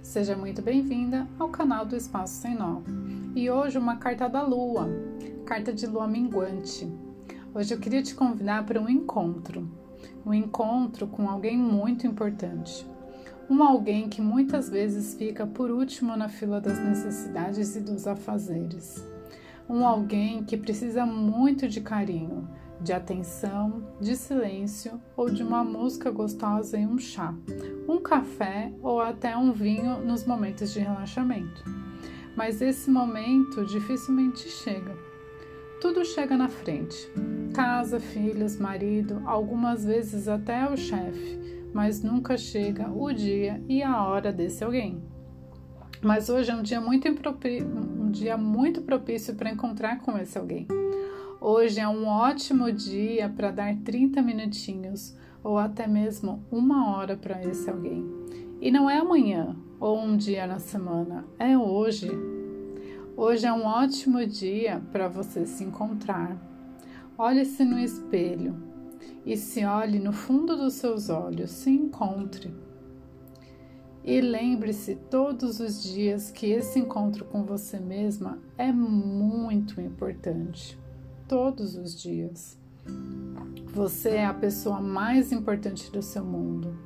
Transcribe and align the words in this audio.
Seja 0.00 0.36
muito 0.36 0.62
bem-vinda 0.62 1.26
ao 1.40 1.48
canal 1.48 1.84
do 1.84 1.96
Espaço 1.96 2.40
Sem 2.40 2.54
Nó. 2.54 2.82
E 3.34 3.50
hoje 3.50 3.76
uma 3.76 3.96
carta 3.96 4.28
da 4.28 4.42
Lua, 4.42 4.88
carta 5.44 5.72
de 5.72 5.88
Lua 5.88 6.06
minguante. 6.06 6.88
Hoje 7.52 7.74
eu 7.74 7.80
queria 7.80 8.00
te 8.00 8.14
convidar 8.14 8.64
para 8.64 8.80
um 8.80 8.88
encontro, 8.88 9.68
um 10.24 10.32
encontro 10.32 11.08
com 11.08 11.28
alguém 11.28 11.58
muito 11.58 12.06
importante. 12.06 12.86
Um 13.50 13.60
alguém 13.60 14.08
que 14.08 14.22
muitas 14.22 14.70
vezes 14.70 15.14
fica 15.14 15.44
por 15.44 15.68
último 15.68 16.16
na 16.16 16.28
fila 16.28 16.60
das 16.60 16.78
necessidades 16.78 17.74
e 17.74 17.80
dos 17.80 18.06
afazeres. 18.06 19.04
Um 19.68 19.84
alguém 19.84 20.44
que 20.44 20.56
precisa 20.56 21.04
muito 21.04 21.68
de 21.68 21.80
carinho, 21.80 22.48
de 22.80 22.92
atenção, 22.92 23.82
de 24.00 24.14
silêncio 24.14 25.00
ou 25.16 25.28
de 25.28 25.42
uma 25.42 25.64
música 25.64 26.08
gostosa 26.08 26.78
e 26.78 26.86
um 26.86 26.98
chá, 26.98 27.34
um 27.88 27.98
café 27.98 28.70
ou 28.82 29.00
até 29.00 29.34
um 29.34 29.50
vinho 29.50 30.04
nos 30.04 30.26
momentos 30.26 30.72
de 30.72 30.80
relaxamento. 30.80 31.64
Mas 32.36 32.60
esse 32.60 32.90
momento 32.90 33.64
dificilmente 33.64 34.46
chega. 34.48 34.94
Tudo 35.80 36.04
chega 36.04 36.36
na 36.36 36.48
frente: 36.48 37.10
casa, 37.54 37.98
filhos, 37.98 38.58
marido, 38.58 39.22
algumas 39.24 39.84
vezes 39.84 40.28
até 40.28 40.68
o 40.70 40.76
chefe, 40.76 41.40
mas 41.72 42.02
nunca 42.02 42.36
chega 42.36 42.90
o 42.90 43.10
dia 43.10 43.62
e 43.66 43.82
a 43.82 44.04
hora 44.04 44.30
desse 44.30 44.62
alguém. 44.62 45.02
Mas 46.02 46.28
hoje 46.28 46.50
é 46.50 46.54
um 46.54 46.62
dia 46.62 46.80
muito, 46.80 47.08
um 47.08 48.10
dia 48.10 48.36
muito 48.36 48.82
propício 48.82 49.34
para 49.34 49.50
encontrar 49.50 49.98
com 50.00 50.16
esse 50.16 50.38
alguém. 50.38 50.68
Hoje 51.40 51.80
é 51.80 51.88
um 51.88 52.06
ótimo 52.06 52.70
dia 52.70 53.28
para 53.28 53.50
dar 53.50 53.74
30 53.76 54.20
minutinhos 54.22 55.16
ou 55.42 55.58
até 55.58 55.86
mesmo 55.86 56.42
uma 56.50 56.96
hora 56.96 57.16
para 57.16 57.42
esse 57.44 57.68
alguém. 57.70 58.04
E 58.60 58.70
não 58.70 58.88
é 58.88 58.98
amanhã 58.98 59.56
ou 59.80 59.98
um 59.98 60.16
dia 60.16 60.46
na 60.46 60.58
semana, 60.58 61.24
é 61.38 61.56
hoje. 61.56 62.10
Hoje 63.16 63.46
é 63.46 63.52
um 63.52 63.64
ótimo 63.64 64.24
dia 64.26 64.82
para 64.92 65.08
você 65.08 65.46
se 65.46 65.64
encontrar. 65.64 66.36
Olhe-se 67.16 67.64
no 67.64 67.78
espelho 67.78 68.54
e 69.24 69.36
se 69.36 69.64
olhe 69.64 69.98
no 69.98 70.12
fundo 70.12 70.56
dos 70.56 70.74
seus 70.74 71.08
olhos, 71.08 71.50
se 71.50 71.70
encontre. 71.70 72.52
E 74.04 74.20
lembre-se 74.20 74.94
todos 74.94 75.60
os 75.60 75.82
dias 75.82 76.30
que 76.30 76.46
esse 76.46 76.78
encontro 76.78 77.24
com 77.24 77.44
você 77.44 77.78
mesma 77.78 78.38
é 78.56 78.72
muito 78.72 79.80
importante 79.80 80.78
todos 81.28 81.76
os 81.76 82.00
dias. 82.00 82.58
Você 83.72 84.10
é 84.10 84.26
a 84.26 84.34
pessoa 84.34 84.80
mais 84.80 85.30
importante 85.30 85.90
do 85.90 86.02
seu 86.02 86.24
mundo. 86.24 86.76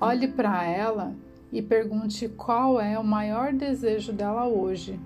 Olhe 0.00 0.28
para 0.28 0.64
ela 0.64 1.14
e 1.52 1.62
pergunte 1.62 2.28
qual 2.28 2.80
é 2.80 2.98
o 2.98 3.04
maior 3.04 3.52
desejo 3.52 4.12
dela 4.12 4.48
hoje 4.48 4.98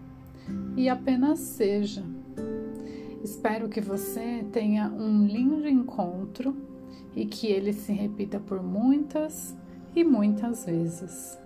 e 0.76 0.88
apenas 0.88 1.38
seja. 1.40 2.02
Espero 3.22 3.68
que 3.68 3.80
você 3.80 4.46
tenha 4.52 4.88
um 4.88 5.26
lindo 5.26 5.68
encontro 5.68 6.56
e 7.14 7.26
que 7.26 7.48
ele 7.48 7.72
se 7.72 7.92
repita 7.92 8.38
por 8.38 8.62
muitas 8.62 9.56
e 9.94 10.04
muitas 10.04 10.64
vezes. 10.64 11.38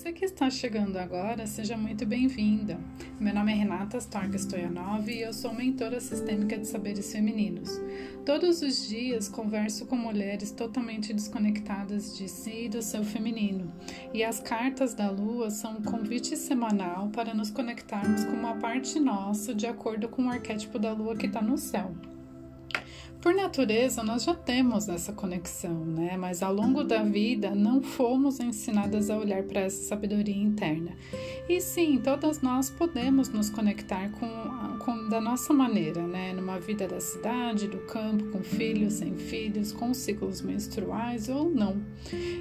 Você 0.00 0.14
que 0.14 0.24
está 0.24 0.48
chegando 0.48 0.96
agora, 0.96 1.46
seja 1.46 1.76
muito 1.76 2.06
bem-vinda. 2.06 2.80
Meu 3.20 3.34
nome 3.34 3.52
é 3.52 3.54
Renata 3.54 3.98
Stark 3.98 4.34
Stoyanov 4.34 5.06
e 5.10 5.20
eu 5.20 5.30
sou 5.30 5.52
mentora 5.52 6.00
sistêmica 6.00 6.56
de 6.56 6.66
saberes 6.66 7.12
femininos. 7.12 7.78
Todos 8.24 8.62
os 8.62 8.88
dias 8.88 9.28
converso 9.28 9.84
com 9.84 9.96
mulheres 9.96 10.52
totalmente 10.52 11.12
desconectadas 11.12 12.16
de 12.16 12.30
si 12.30 12.64
e 12.64 12.68
do 12.70 12.80
seu 12.80 13.04
feminino. 13.04 13.70
E 14.14 14.24
as 14.24 14.40
cartas 14.40 14.94
da 14.94 15.10
lua 15.10 15.50
são 15.50 15.72
um 15.72 15.82
convite 15.82 16.34
semanal 16.34 17.10
para 17.10 17.34
nos 17.34 17.50
conectarmos 17.50 18.24
com 18.24 18.32
uma 18.32 18.56
parte 18.56 18.98
nossa 18.98 19.54
de 19.54 19.66
acordo 19.66 20.08
com 20.08 20.24
o 20.24 20.30
arquétipo 20.30 20.78
da 20.78 20.94
lua 20.94 21.14
que 21.14 21.26
está 21.26 21.42
no 21.42 21.58
céu. 21.58 21.94
Por 23.20 23.34
natureza, 23.34 24.02
nós 24.02 24.24
já 24.24 24.34
temos 24.34 24.88
essa 24.88 25.12
conexão, 25.12 25.84
né? 25.84 26.16
Mas 26.16 26.42
ao 26.42 26.54
longo 26.54 26.82
da 26.82 27.02
vida 27.02 27.54
não 27.54 27.82
fomos 27.82 28.40
ensinadas 28.40 29.10
a 29.10 29.16
olhar 29.18 29.42
para 29.42 29.60
essa 29.60 29.82
sabedoria 29.88 30.34
interna. 30.34 30.96
E 31.50 31.60
sim, 31.60 31.98
todas 31.98 32.40
nós 32.40 32.70
podemos 32.70 33.28
nos 33.28 33.50
conectar 33.50 34.08
com, 34.12 34.78
com 34.78 35.08
da 35.08 35.20
nossa 35.20 35.52
maneira, 35.52 36.06
né? 36.06 36.32
Numa 36.32 36.60
vida 36.60 36.86
da 36.86 37.00
cidade, 37.00 37.66
do 37.66 37.78
campo, 37.78 38.30
com 38.30 38.40
filhos, 38.40 38.92
sem 38.92 39.16
filhos, 39.16 39.72
com 39.72 39.92
ciclos 39.92 40.42
menstruais 40.42 41.28
ou 41.28 41.50
não. 41.50 41.82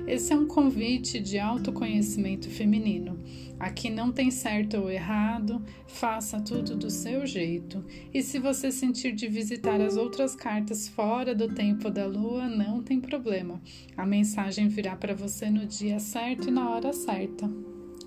Esse 0.06 0.32
é 0.32 0.36
um 0.36 0.46
convite 0.46 1.20
de 1.20 1.40
autoconhecimento 1.40 2.52
feminino. 2.52 3.20
Aqui 3.60 3.90
não 3.90 4.12
tem 4.12 4.30
certo 4.30 4.78
ou 4.78 4.92
errado, 4.92 5.60
faça 5.88 6.40
tudo 6.40 6.76
do 6.76 6.92
seu 6.92 7.26
jeito. 7.26 7.84
E 8.14 8.22
se 8.22 8.38
você 8.38 8.72
sentir 8.72 9.14
de 9.14 9.28
visitar 9.28 9.82
as 9.82 9.98
outras 9.98 10.36
cartas 10.36 10.88
fora 10.88 11.34
do 11.34 11.48
tempo 11.48 11.90
da 11.90 12.06
lua, 12.06 12.48
não 12.48 12.84
tem 12.84 13.02
problema. 13.02 13.60
A 13.98 14.06
mensagem 14.06 14.68
virá 14.68 14.96
para 14.96 15.16
você 15.16 15.50
no 15.50 15.66
dia 15.66 16.00
certo 16.00 16.50
e 16.50 16.52
na 16.52 16.70
hora 16.70 16.94
certa. 16.94 17.50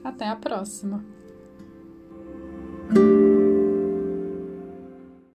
Até 0.03 0.29
a 0.29 0.37
próxima! 0.37 1.22